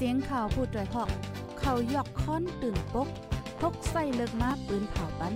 [0.00, 1.10] เสียงข่าวผู้ด้วยหอก
[1.60, 3.08] เขายกค้อนตื่นปก
[3.60, 5.34] พกใส่เลิกมาปืนเผาปัน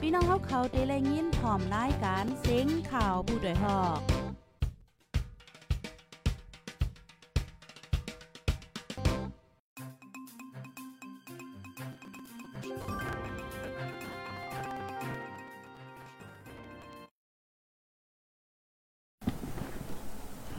[0.00, 4.19] พี่น้องเขาเขาได้แลยินพร้อมรายการเสียงข่าวผู้ด้วยหอก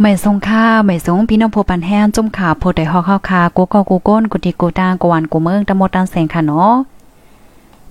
[0.01, 6.73] ไม่ทรงค่าไม่ทรงพี่น้องโพปันแห้งจุ่มขาโพได้ฮอกข้าวคากูก็กูก้นกูติกูตางกวนกูเมืองตะมดตันแสงค่ะเนาะ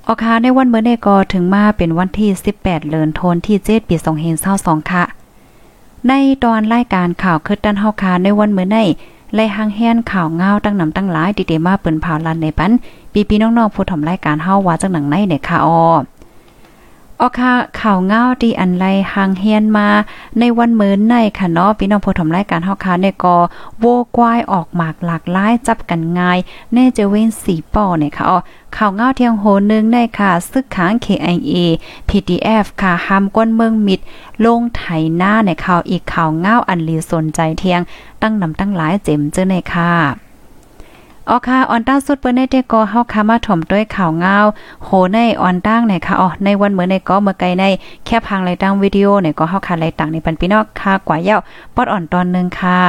[0.07, 3.97] ออคาในวันเมื่อในก็ถึงมาเป็นวันที่ 18เดือนธันที่7ปี
[4.43, 5.05] 2522ค่ะ
[6.09, 6.13] ใน
[6.45, 8.79] ตอนรายการข่าวคือตันเฮาคาในวันเมื่อใน
[9.35, 12.73] ไล่หางแฮนข่าวเงาตั้งนำตั้งหลายดีๆมาเปิ้นเผาลันในปัน
[13.13, 15.81] ปีพี่น้องๆผู้ถมรายการเฮาว่าจังหนังในเนี่ยค่ะออ
[17.23, 19.89] ออค่ะข่าวเงาดีอันไรหางเฮียนมา
[20.39, 23.37] ในวันเหมินในค่ะเนาะพี่น้องผู้ชมรายการเฮาค่ะเนี่ยก็
[23.81, 23.85] โว
[24.17, 26.39] กวายออกหมากหลากหลายจับกันง่าย
[26.73, 28.39] แน่จะเว้นสีป่อเนี่ยค่ะอ๋อ
[28.77, 31.57] ข่าวเงาเทียงโหนึงในค่ะซึกค้าง KIA
[32.09, 34.01] PDF ค่ะห้ามก้นเมืองมิด
[34.45, 34.83] ลงไถ
[35.17, 37.81] หน้าในข่าวอีกข่าวเงาอันลีสนใจเทียง
[38.23, 40.30] ตั้งนำตั้งหลายเจ็มเจอในค่ะ
[41.33, 44.37] ออค่ะออนตั้งสุดเปิ้นในเตก็เฮาคามาถ่อมด้วยข่าวเงา
[44.85, 47.65] โหในออนตั้งไหนค่ะอ๋อในวันเหมือนในก็เมื่อไกลใน
[48.07, 51.39] แค่พังไรตั้งวิดีโอเนี่ยก็เฮาค่าไรต่างในปันพี่นอกค่ะกว่าเย้า
[51.75, 52.81] ปอดอ่อนตอนนึงค่ะ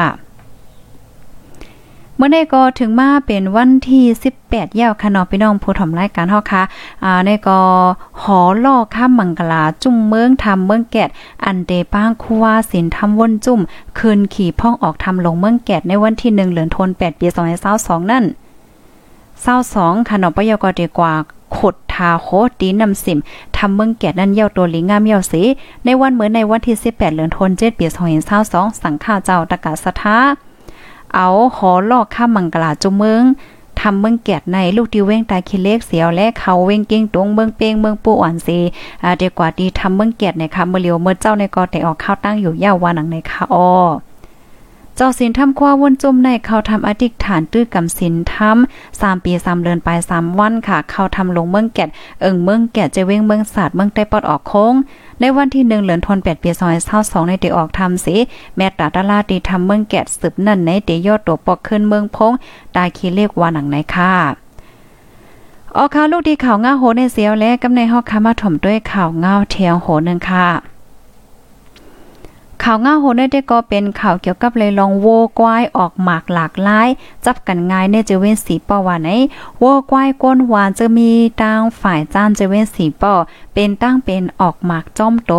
[2.23, 4.05] มื่อในก็ถึงมาเป็นวันที่
[4.41, 6.61] 18ยาวค่ะเนาะพี่น้องผู้ถมรายการเฮาค่ะ
[7.03, 7.59] อ่าในก็
[8.21, 11.09] หอล่อข้ามมังกลาจุ่มเมืองทำเมืองแกด
[11.45, 13.59] อันเดป้างคัวสินทำวนจุ่ม
[13.97, 17.27] คืนขี่พ่องออกทำลงเมืองแกดในวันที่1เดือนธันวาคมปี
[17.69, 18.23] 2022นั่น
[19.55, 21.13] 22ค่ะเนาะปยกดีกว่า
[21.57, 22.27] ขดทาโค
[22.59, 23.19] ตีนำสิม
[23.57, 25.41] ทำเมืองแก่นั่นเย่าตัวลิงามเย่าสี
[25.85, 27.85] ในวันเหมือนในวันที่ 18เดือนธันวาคมปี
[28.33, 30.17] 2022สังฆาเจ้าตะกาสถา
[31.15, 33.23] เอาหอลอกข้ามมังกลาจุเมือง
[33.79, 38.59] ทำเมืองแกดในลูกที่เว้งตายคิเลขเสียวและเขาเว้งเก่งตรงเมืองเป้งเมืองปูอ่อนซี
[39.03, 43.69] อ่าเดีกว่าดีทำเมืองแกดในค่ะเมื่อเลียวเมื่อเจ้าในกอแต่ออกข้าวตั้งอยู่ย่าวานังในค่ะอ้อ
[44.97, 51.89] เจ้าสินทำคว้าวนจุ่มในเขาทำอธิษฐานตื้อกำสินทำสามปีสามเดือนไปสามวันค่ะ เขาทำลงเมืองแกด
[52.21, 54.73] เอิงเมืองแกดจะเว้งเมืองศาสตร์เมืองใต้ปอดออกโค้ง
[55.19, 58.15] ในวันที่1เหลือนทน8ปีซอย22ในเดออกทำสิ
[58.55, 62.33] แม่ตาตาลาดีทำเมืองแกดสืบนั่นในเดยอดตัวปอกขึ้นเมืองพง
[62.75, 64.13] ตาคีเรียกว่าหนังไหนค่ะ
[65.77, 70.47] ออกข่าวลูกดีข่าวง้าโหในเสียวและกำในฮอกคามาถมด้วยข่าวง้าเทียงโหนึงค่ะ
[72.65, 75.07] ข่าวง่าโหได้ได้ก็เป็นข่าวเกี่ยวกับเลยลองโว
[75.39, 76.87] กวายออกหมากหลากหลาย
[77.25, 79.09] จับกันง่ายในเจเว้นสีปอว่าไหน
[79.59, 81.11] โวกวายก้นหวานจะมี
[81.41, 83.13] ตั้งฝ่ายจ้านเจเว้นสีปอ
[83.53, 85.31] เป็นตั้งเป็นออกหมากจ้อมโต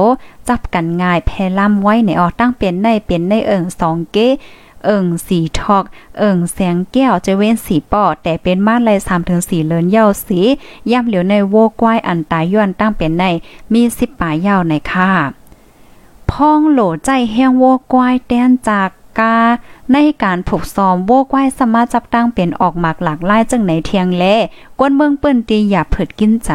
[0.49, 4.29] จับกันง่ายแพล่ำไว้ในออกตั้งเป็นในเป็นในเอิงสองเก้
[4.85, 5.85] เอิงสีทอก
[6.19, 10.41] เอิงแสงแก้วจะเว้นสีปอแต่เป็นมาลายสามถึงสี่เลินเย้าสี
[10.91, 13.25] ย่ำเหลียวในโวกวายอันตายย้อนตั้งเป็นใน
[13.73, 15.42] มีสิบป่าเย้าในค่ะ
[16.33, 18.89] พ้องโหลใจแห้งโวกวายแตนจาก
[19.19, 19.39] กา
[19.93, 24.25] ในการผูกซ้อมโวกวายสามารถจับตั้งเป็นออกหมากหลากหลายจังไหนเทียงแล
[24.79, 26.51] กวนเมืองเปิ้นตีอย่าเผิดกินใจ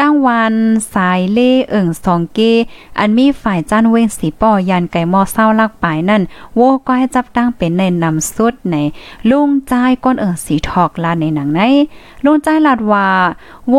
[0.00, 0.54] ตั้งวัน
[0.94, 2.38] สายเล่เอิ่งสองเก
[2.98, 6.22] อันมีฝ่ายจ้านเว้งสีป้อยันไก่มอเศร้าลักปายนั่น
[6.56, 8.76] โวก็ให้จับตั้งเป็นในนำสุดใน
[9.30, 9.72] ลุงใจ
[10.04, 11.60] ก้นเอิ่งสีทอกลาในหนังใน
[12.24, 13.08] ลุงใจลาดว่า
[13.70, 13.74] โว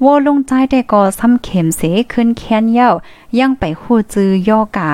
[0.00, 2.90] โวลุงใจแต่ก็ซ้ำเข็มเสขึ้นแค้นเย้า
[3.38, 4.90] ยังไปคู่จื้อย่อกา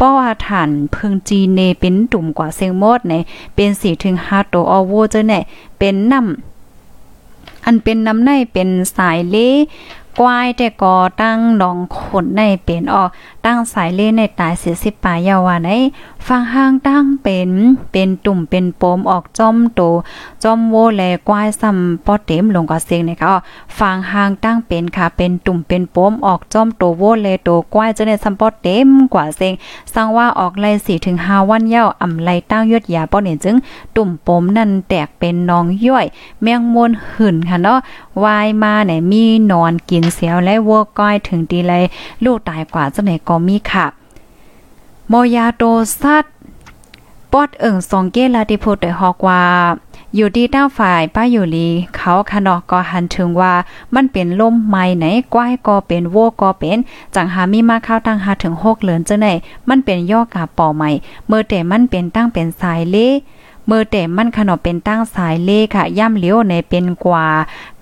[0.00, 3.12] ป้ออาถานเพิงจีเนเป็นตุ่มกว่าเซงมดใน
[3.54, 5.42] เป็นสีถึง5ตัวอโวเจอเนี่ย
[5.78, 6.49] เป็นน้ำ
[7.64, 9.36] อันเป็นน้ำในเป็นสายเล
[10.18, 13.08] กวายแต่ก็ตั้งดองขนในเป็นออก
[13.46, 15.70] ตั้งสายเล่ในตายเสียสิบปลายยาวาใน
[16.26, 17.50] ฟังห้างตั้งเป็น
[17.92, 19.80] เป็นตุ่มเป็นโปมออกจอมโต
[20.42, 23.34] จอมโวแลกวายซ้ำปอเต็มลงกว่าเสียงนะคะ
[23.78, 29.54] ฟังห้างตั้งเป็นค่ะเป็นตุ่มเป็นโปมออกจอมโตโวแลโตกวายจะในซ้ำปอเต็มกว่าเสียง
[29.94, 33.56] สร้างว่าออกไล่สี่ถึงห้าวันเย้าอ่ำไล่ตั้งยอดยาป้อเนี่ยจึง
[33.96, 36.06] ตุ่มโปมนั่นแตกเป็นนองย่อย
[36.42, 37.78] แมงมวนหื่นค่ะเนาะ
[38.24, 41.84] วายมาเนี่ยมีนอนกินเสียวและวัวก้อยถึงดีเลย
[42.24, 43.86] ลูกตายกว่าจะไหนก็มีค่ะ
[45.08, 45.62] โมยาโต
[46.00, 46.24] ซัด
[47.32, 49.42] ปอดเอิ่งสองเกลาติพูดได้ฮอกว่า
[50.14, 53.52] อยู่ดีต้าฝ่ายป้าอยู่ลีเขาคณอกก็หันถึงว่า
[53.94, 56.78] มันเป็นลมไม้ไหนกว้ายก็เป็นโวก็เป็น
[57.14, 59.26] จังหามีมาข้าวตั้งหาถึงหกเหลือนจะไหน
[59.68, 60.90] มันเป็นย่อกาป่อใหม่
[61.26, 63.08] เมื่อแต่มันเป็นตั้งเป็นสายเล่
[63.70, 67.26] เมื่อแต่มันขนมเป็นตั้งสายเล่ค่ะ ย่ำเลี้ยวในเป็นกว่า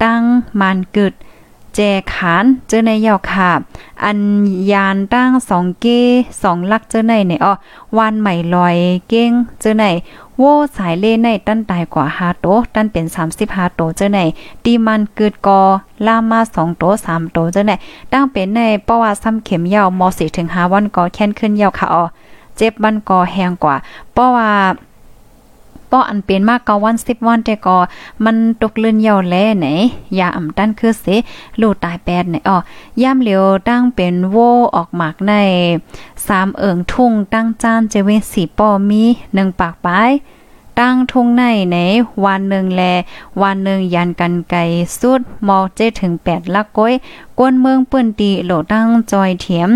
[0.03, 0.21] ตั้ง
[0.61, 1.13] มันกึด
[1.75, 1.81] แจ
[2.13, 3.51] ขานเจอในยาวค่ะ
[4.05, 4.19] อัน
[4.73, 6.01] ยานตั้งสองเก้
[6.43, 7.53] สองลักเจอในเนี่ยอ๋อ
[7.97, 8.77] วานใหม่ลอย
[9.09, 9.31] เก้ง
[9.61, 9.85] เจอใน
[10.37, 10.43] โว
[10.77, 13.05] สายเล่ในตั้นตายกว่าฮาโตตั้นเป็น
[13.41, 14.19] 35โตเจอใน
[14.65, 15.61] ดีมันเกิดกอ
[16.07, 17.73] ลามา2โต3โตเจอใน
[18.13, 22.05] ตั้งเป็นในประวัติซ้ำเข็มยาวม4ถึง5วันก็แค้นขึ้นยาวค่ะอ๋อ
[22.57, 23.77] เจ็บบันกอแหงกว่า
[24.13, 24.51] เพราะว่า
[25.91, 27.79] ป้ออันเป็นมากกวันสิบวันแต่ก็
[28.25, 29.67] มันตกเลื่อนยาวแลไหน
[30.19, 31.07] ยาอ่ำตั้นคือเส
[31.61, 32.57] ลูตายแปดไหนอ๋อ
[33.03, 34.37] ย่ำเหลียวตั้งเป็นโว
[34.77, 35.33] ออกหมากใน
[36.27, 39.03] สามเอิงทุ่งตั้งจานเจเวสีป้อมี
[39.35, 40.13] หนึ่งปากปลาย
[40.83, 41.77] ตั้งทุ่งในไหน
[42.25, 42.83] วันหนึ่งแล
[43.43, 44.55] วันหนึ่งยันกันไก
[44.99, 46.93] สุดมอเจถึงแปดลักก้อย
[47.39, 49.71] กวนเมืองปื้นตีโหลตั้งจอยเถียม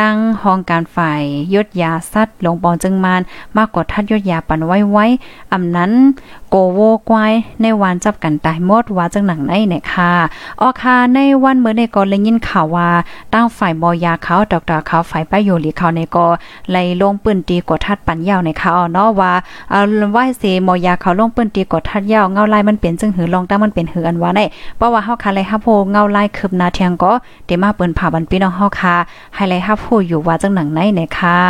[0.00, 1.22] ตั้งห้องการฝ่าย
[1.54, 3.20] ยศยาสัตว์ลงปองจึงมาน
[3.56, 5.06] มากกว่าทัดยศยาปันไว้ไว้
[5.52, 5.92] อำนั้น
[6.50, 7.32] โกโวกวาย
[7.62, 10.10] ในวันจับกันตายหมดว่าจังหนังในเนี่ยค่ะ
[10.60, 12.88] ออคาในวันเมื่อในก็เลยยินข่าวว่า
[13.34, 16.26] ตั้งฝ่ายบอยาเขาดอกตาเขาฝ่ายป้ายโยลีเขาในก็
[16.70, 19.32] ไล่ลงปืนตีกดทัดปันยาวในค่ะอ๋อเนาะว่า
[19.70, 24.44] เอ่อไหว้เสมอยาเขาลงปืนตีกดทัดยาวเงาลายมันเป็นจึงหือลองตั้งมันเป็นหืออันว่าได้
[24.76, 27.12] เพราะว่าเฮาคาไลฮับโพเงาลายคืบนาเทียงก็
[27.46, 28.94] เดมาเปิ้นผ่าบันพี่น้องเฮาคา
[29.34, 31.40] ไฮไลท์ฮับผู้อยู่ว่าจังหนังไหนเนี่ยค่ะ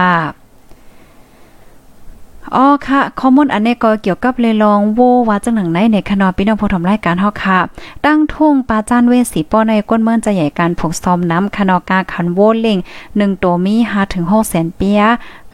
[2.55, 7.59] อ๋อค่ะข้อมูลอันนี้ก็เกี่ยวกับเลยลองโวว่าจังหนังไหนในคณะพี่น้องผู้ทำรายการเฮาค่ะ
[8.07, 12.79] ตั้งทุ่งปาจานเวสีป้อในก้นเมืองจะใหญ่การผูกซ้อมน้ำคณะกาขันโวเล่ง
[13.11, 15.01] 1ตัวมี5ถึง6แสนเปีย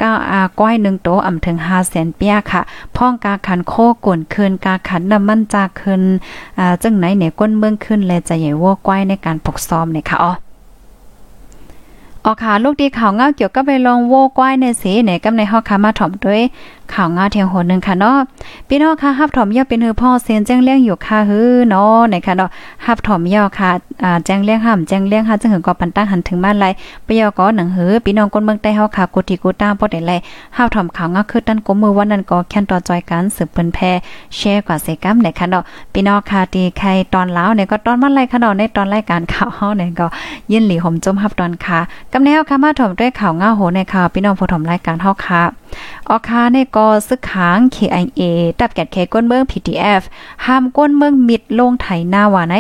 [0.01, 2.61] ก้าอาก้อย1ตัวอ่ำถึง5แสนเปียค่ะ
[2.97, 3.75] พ้องกาขันโค
[4.07, 6.03] ก่นคืนกาขันน้ำมันจากคืน
[6.59, 10.33] อ่าจังไหนเนี่ยก้นเมืองขึ้นและจะใหญ่โวก้อยในการผูกซ้อมเนี่ยค่ะอ๋อ
[12.25, 16.43] ออค่ะ ลูกดีข่าวเงาเกี่ยวกับไปลองโว้ก้อยในสีไหนกำในฮอกคามาถ่อมด้วย
[16.95, 18.19] ข่าวเงาเทียงโหนึงค่ะเนาะ
[18.69, 22.51] พี่น้องค่ะฮับถอมยอเป็นฮือพ่อเซนแจ้งเลี้ยงอยู่ค่ะฮือเนาะในค่ะเนาะ
[22.87, 23.71] ฮับถอมยอค่ะ
[24.03, 26.67] อ่าแจ้งเลี้ยงห้ามแจ้งเลี้ยงค่ะจึงหือก็ปันตั้งหันถึงบ้านไร
[27.07, 30.13] ปยอก็หนังหือพี่น้องคนเมืองใต้เฮาค่ะกุฏิกูตามบ่ได้ไล
[30.57, 33.79] ฮับถอมข่าวเงาคือตั้นกมือวันนั้นก็แค่นต่อจอยกันสืบเปิ้นแพ
[34.37, 35.63] แชร์กว่าเสกัมในค่ะเนาะ
[35.93, 40.07] พี่น้องค่ะตีใครตอนแล้วเนี่ยก็ตอนมาไรค่ะเนาะในตอนรายการข่าวเฮาเนี่ยก็
[40.53, 41.79] ยินหลีห่มจมฮับตอนค่ะ
[42.13, 45.43] กำแนวค่ะมาถอมด้วยข่าวเงาโหในค่ะพี่น้องผู้ถมรายการเฮาค่ะ
[46.09, 48.23] ออคาในก็ซึกขาง KIA
[48.59, 50.03] ตับแกดเคก้นเมือง PTF
[50.47, 52.57] ห้ามก้นเมืองมิดลงไถหน้าว่าใน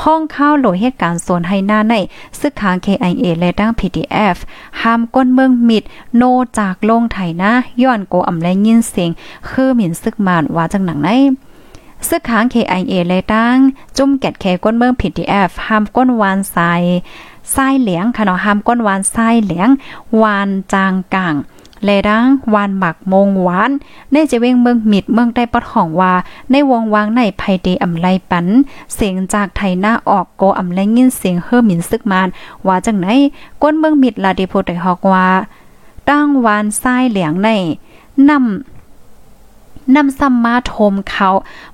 [0.00, 1.94] พ่องข้าวโหลเหตุการณ์โซนให้หน้าใน
[2.40, 4.36] ซึกขาง KIA และตั้ง PTF
[4.82, 5.82] ห้ามก้นเมืองมิด
[6.16, 6.22] โน
[6.58, 7.52] จากลงไถหน้า
[7.82, 9.10] ย้อนโกอำและยินเสียง
[9.48, 11.10] คือหมิ่นซึกมานว่าจังหนังใน
[12.08, 13.56] ซึกขาง KIA เลยตั้ง
[13.96, 16.82] จุ่มแกดเคก้นเมือง PTF ห้ามก้นวานทราย
[17.54, 19.68] ทรายเหลียงค่ะเนาะห้ามก้นวานทรายเหลียง
[20.22, 21.34] วานจางกลาง
[21.84, 23.70] แลดังวานหมักมงหวาน
[24.12, 26.12] ในจะเวงเมืองมิดเมืองใต้ปอดของว่า
[26.50, 28.46] ในวงวางในภัยเดอำไลปัน
[28.94, 32.28] เสียงจากไทยหน้าออกโกอำไลยินเสียงเฮอหมินซึกมาน
[32.66, 33.06] ว่าจังไหน
[33.62, 35.28] ก้นเมืองมิดลาดิโพไตฮอกว่า
[36.08, 37.48] ตั้งวานทรายเหลียงใน
[38.28, 38.73] นำ
[39.94, 41.28] นำซ้ำมาโทมเขา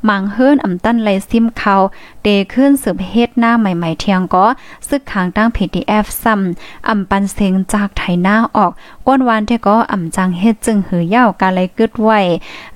[0.08, 1.74] มังเฮิรนอำตันไลซิมเขา
[2.22, 4.46] เดขึ้นสืบเฮ็ดหน้าใหม่ๆเทียงก็
[4.88, 8.72] ซึกขางตั้ง PDF ซ้ำอำปันเสียงจากไถหน้าออก
[9.06, 12.20] ก้นวานเทก็อำจังเฮ็ดจึงหือยากาไลกึดไว้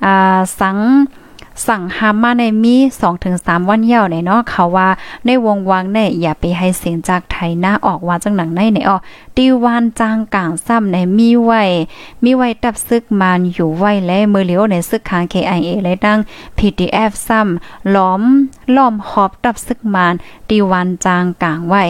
[0.05, 0.79] อ่าสัง
[1.67, 2.77] สั่งห้ามมาในมี
[3.23, 4.89] 2-3วันยาวในเนาะเขาว่า
[5.27, 8.96] ในวงวางในอย่าไปให้เสียงจากไทยหน้าออกว่าจังหนังในในอ๋อ
[9.37, 11.63] ตีวานจางกลางซ้ำในมีไว้
[12.25, 16.19] มีไว้ตับซึกมานอยู่ไว้และมือเหลียวในซึกค้าง KIA และดัง
[16.58, 18.23] PDF ซ้ำล้อม
[18.77, 20.15] ล้อมหอบตับซึกมาน
[20.49, 21.84] ตีวานจางกลางไว้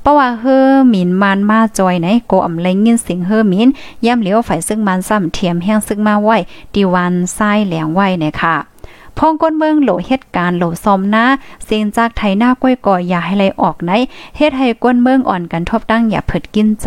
[0.00, 3.68] เพราะว่าเฮอหมินมานมาจอยไหนโกอำเลงยินเสียงเฮอหมิน
[4.06, 6.36] ย่ำเหลียวฝ่ายซึกมานซ้ำเทียมแห้งซึกมาไว้
[6.74, 8.69] ตีวานทรายแหลงไว้เนี่ยค่ะ
[9.22, 11.24] พ่องก้นเมืองโหลเหตุการณ์โหลซอมหน้า
[11.64, 13.90] เสียงจากไทยหน้าก้อยก่ออย่าให้ไหลออกไหน
[14.36, 16.86] เฮ็ดให้ก้นเมืองอ่อนกันทบตั้งอย่าเผิดกินใจ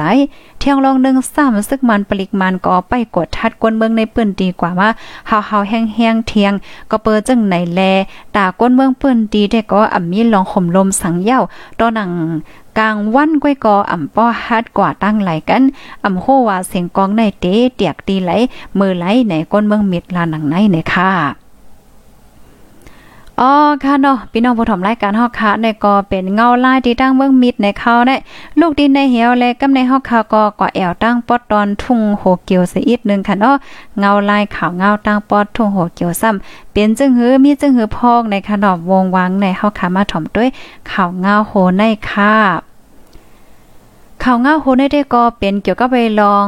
[0.59, 4.89] เที่ยงลองหนึ่งซ้ำซึกมันปลิกมันก็ไปกดทัดก้นเมืองในปืนดีกว่าว่า
[5.27, 6.53] เฮาเฮาแห้งแห้งเทียง
[6.91, 7.81] ก็เปิดจังไหนแล
[8.35, 11.39] ตาก้นเมืองปืนดีได้ก็อ่ำมีลองข่มลมสังเย้า
[11.79, 12.11] ตอหนัง
[12.79, 15.63] กลางวันก้อยกออ่ำป้อฮัดกว่าตั้งไหลกัน
[16.03, 18.31] อ่ำโฮว่าเสียงกองในเตเตียกตีไหล
[18.79, 21.42] มือไหลในก้นเมืองมิดลาหนังในเนี่ยค่ะ
[23.41, 23.51] อ๋อ
[23.83, 28.15] ค่ะเนาะพี่น้องผู้ถมรายการฮอกค่ะในก็เป็นเงาลายที่ตั้งเมืองมิดในเขาได้
[28.59, 33.55] ลูกดินในเหี่ยวและกำในฮอกค่ะก็ก็แอวตั้งปอดตอนทุ่งโหเกียวซะอีกนึงค่ะเนาะ
[33.99, 40.49] เงาลายขาวเงาตั้งปอดทุ่งโหเกียวซ้ำเป็นจึงหือมีจึงหือพอกในขนมวงวังในฮอกค่ะมาถมด้วย
[40.91, 42.72] ข่าวเงาโหในค่ะ
[44.27, 46.47] ข่าวเงาโฮได้ได้ก็เป็นเกี่ยวกับไปลอง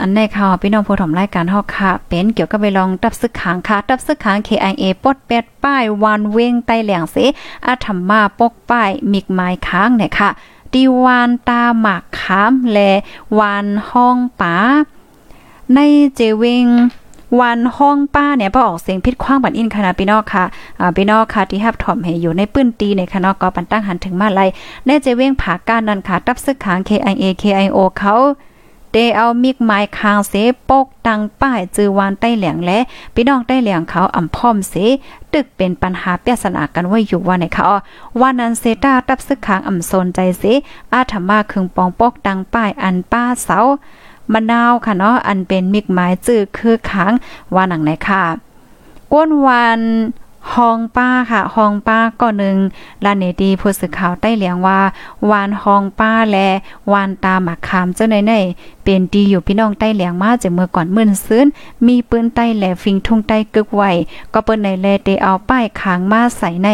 [0.00, 7.16] อันในข่าวพี่น้องผู้ถมรายการฮอกค่ะ เป็นเกี่ยวกับไปลองตับซึกขางค่ะตับซึกขาง KIA ปดแปดป้ายวันเวงไต้แหลงเส
[7.66, 10.30] อาธรรมาปกป้ายมิกไม้ค้างเนี่ยค่ะ
[10.72, 12.92] ดีวานตาหมากขามและ
[13.38, 14.54] วานห้องป๋า
[15.74, 15.78] ใน
[16.14, 16.66] เจวิง
[17.40, 20.44] วันห้องป้าเนี่ยพอออกเสียงพิษคว้างบันอินคณะพี่นอกค่ะ
[20.80, 24.40] อ่าพี่นอกค่ะที่ฮับถอมให้อยู่ในปื้นตีในคณะก็ปันตั้งหันถึงมาไล
[24.86, 28.14] แน่เจเว้งผาการนันค่ะตับซึกขาง KIA KIO เขา
[28.92, 30.34] เดเอามิกไม้คางเส
[30.68, 32.78] ปกตังป้ายจือวานใต้เหลียงและ
[33.14, 34.74] พี่น้องใต้เหลียงเขาอ่ำพร้อมเส
[35.34, 37.66] ตึกเป็นปัญหาเปียสนากันไว้อยู่ว่าในเขา
[38.20, 40.42] ว่านันเซตาตับซึกขางอ่ำโซนใจเส
[40.92, 43.58] อาธรรมาคึงปองปกตังป้ายอันป้าเสา
[44.32, 47.12] มะนาวค่ะเนาะอันเป็นมิกไม้จื้อคือค้าง
[47.54, 48.24] ว่าหนังไหนค่ะ
[49.12, 49.80] ก้นวัน
[50.54, 52.56] ฮองป้าค่ะฮองป้าก็หนึ่ง
[53.04, 54.80] ลาเนดีผู้สื่อข่าวใต้เหลียงว่า
[55.30, 56.48] วานฮองป้าและ
[56.92, 58.34] วานตาหมักคามเจ้าในใน
[58.82, 61.46] เป็นดีอยู่พี่น้องใต้เหลียงมาจากเมื่อก่อนมื่นซื้น
[61.86, 63.90] มีปืนใต้แหลฟิงทุ่งใต้กึกไว้
[64.32, 66.68] ก็เปิ้นในแลเตเอาป้ายค้างมาใส่ใน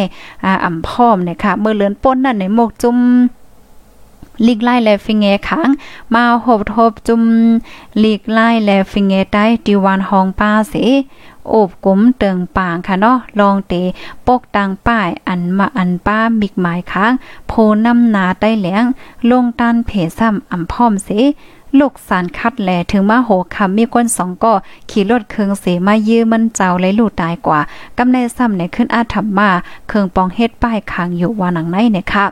[0.45, 2.99] อ่าอ่ำพร้อมเนี่ยค่ะเมื่อเลือนป้นนั่นในหมกจุ่ม
[4.47, 5.69] ลีกไล่แลฟิงเงขัง
[6.15, 7.23] มาหบทบจุม
[8.03, 10.75] ลีกไล่แลฟิงเงใต้ดิวันฮองป้าเส
[11.51, 13.75] โอบกุมเติงป่างค่ะเนาะลองเต
[14.27, 17.13] ปกตังป้ายอันมาอันป้ามิกหมายค้าง
[17.49, 17.53] โพ
[17.85, 18.85] น้ำนาใต้แหลง
[19.31, 21.11] ลงตันเพซ้ำอ่ำพร้อมเส
[21.79, 24.55] ลูกสารคัดแหลถึงมาโหคำมีก้นสองก็
[24.91, 27.61] ขี่รถเครื่องเสมายื้อมันเจ้าเลยลูกตายกว่า
[27.99, 29.51] กำในซ้ำในขึ้นอาธรรมมา
[29.89, 32.25] เครื่องปองเฮ็ดป้ายค้างอยู่วานังในเนี่ยค่ะ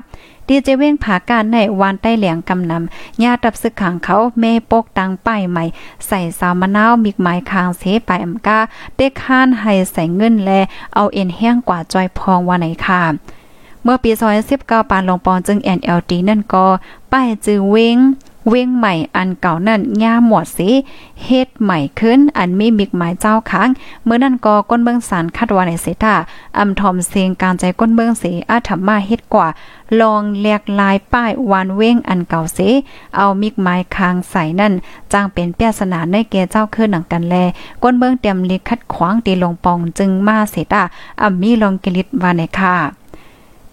[0.48, 5.64] ดีเจเว้งผาการในวานใต้เหลียงกำนำญาตับซึกขังเขาเมปกตังป้ายใหม่
[6.06, 8.58] ใส่สาวมะนาวมิกไม้คางเสไปอำกา
[8.96, 10.50] เด็กค้านให้ใส่เงินแล
[10.94, 13.02] เอาเอ็นแห้งกว่าจอยพองว่าไหนค่ะ
[13.82, 14.10] เมื่อปี
[14.50, 16.66] 2019ปานลงปอนจึง NLD นั่นก็
[17.12, 17.98] ป้ายจือเว้ง
[18.48, 20.70] เว้งใหม่อันเก่านั่นย่าหมวดสิ
[21.24, 23.68] เฮ็ดใหม่ขึ้น อันมีมิกหมายเจ้าค้าง
[24.04, 26.14] เมื่อนั่นก็ก้นเบื้องสารคัดว่าในเสตา
[26.58, 29.48] อำทอมเสียงการใจก้นเบื้องเสอาธรรมาเฮ็ดกว่า
[30.00, 32.58] ลองเลียกลายป้ายวานเว้งอันเก่าเส
[33.16, 34.72] เอามิกไม้คางใส่นั่น
[35.12, 37.34] จ้างเป็นเปียสนาในเกเจ้าคือหนังกันแล
[37.82, 40.82] ก้นเบื้องเตรียมลิคัดขวางตีลงปองจึงมาเสตา
[41.20, 43.03] อ่ำมีลองกิลิตว่าในค่ะ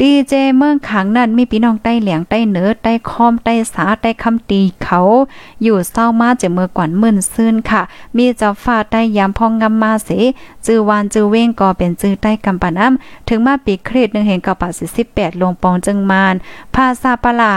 [0.03, 5.00] ดีเจเมืองขังนั่นมีพี่น้องใต้เหลียงใต้เหนือใต้คอมใต้สาใต้คำตีเขา
[5.63, 7.81] อยู่เศร้ามาจะเมื่อก่อนมื่นซื่นค่ะ
[8.17, 10.10] มีเจ้าฟ้าใต้ยามพองงำมาเส
[10.65, 16.36] จือวานจือเว้งก็เป็นจือใต้กำปาน้ำถึงมาปีเครดหนึ่งเห็นกับปาสิสิบแปดลงปองจึงมาน
[16.75, 17.53] ภาษาปลา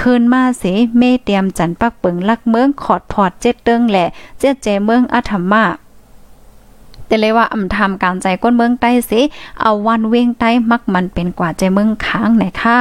[0.00, 0.62] คืนมาเส
[0.98, 4.06] เมเตรียมจันปักเปิงลักเมืองขอดพอดเจ็ดเติงแหละ
[4.38, 5.64] เจ็ดเจเมืองอัธรรมา
[7.12, 9.20] แต่เลยว่าอำทำการใจก้นเมืองใต้สิ
[9.60, 12.78] เอาวันเว้งใต้มักมันเป็นกว่าใจเมืองค้างไหนค่ะ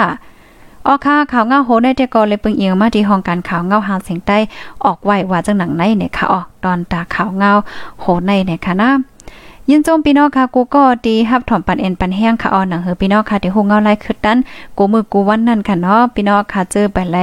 [0.86, 4.38] ออค่ะข่าวเงาโหได้แต่ก็เลยปึงเอียงมาที่ห้องการข่าวเงาหางเสียงใต้
[4.86, 7.52] ออกไว้ว่าจังหนังในเนี่ยค่ะออกตอนตาข่าวเงา
[8.00, 8.90] โหในเนี่ยค่ะนะ
[9.70, 14.38] ยินจมพี่น้องค่ะกูก็ดีฮับถอมปันเอ็นปันแห้งค่ะออหนังเฮอพี่น้องค่ะที่ฮู้เงาไล่ขึ้นนั้น
[14.78, 17.18] กูมือกูวันนั่นค่ะเนาะพี่น้องค่ะเจอไปไล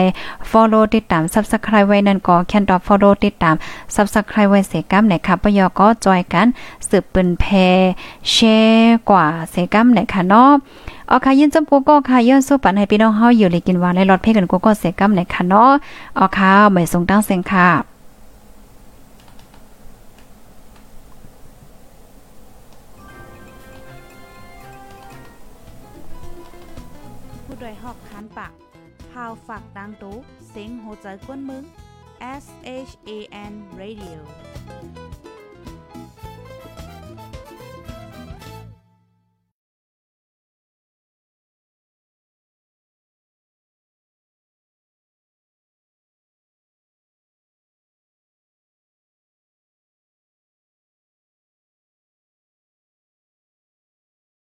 [0.50, 3.54] follow ติดตาม subscribe ไว้นั่นก็แคนดอ follow ติดตาม
[3.94, 6.46] subscribe ไว้เสกัมไหนค่ะปยอก็จอยกัน
[6.88, 7.44] สืบปืนแพ
[8.30, 8.36] แช
[8.68, 10.50] ร์กว่าเสกัมไหนค่ะเนาะ
[11.08, 15.70] เอาค่ะยินจมกูก็ค่ะย้อนสู้ปันให้พี่น้องเฮาอยู่เลยกินวานในรถเพ่กันกูก็เสกัมไหนค่ะเนาะ
[16.16, 17.97] เอาค่ะไม่ส่งตั้งเสียงค่ะ
[29.10, 30.16] พาวฝากดังตู้
[30.48, 31.64] เซ็งโหใจกวนมึง
[32.42, 32.44] S
[32.88, 33.10] H A
[33.50, 34.18] N Radio